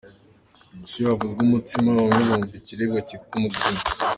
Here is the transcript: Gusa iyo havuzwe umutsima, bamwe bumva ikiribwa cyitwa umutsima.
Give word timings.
Gusa 0.79 0.93
iyo 0.97 1.07
havuzwe 1.11 1.39
umutsima, 1.47 1.87
bamwe 1.95 2.13
bumva 2.27 2.55
ikiribwa 2.59 2.99
cyitwa 3.07 3.33
umutsima. 3.39 3.79